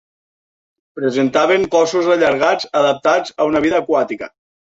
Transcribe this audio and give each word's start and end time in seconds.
Presentaven 0.99 1.67
cossos 1.75 2.09
allargats 2.15 2.69
adaptats 2.81 3.35
a 3.45 3.47
una 3.53 3.65
vida 3.67 3.83
aquàtica. 3.85 4.35